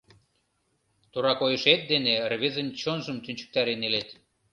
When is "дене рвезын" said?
1.91-2.67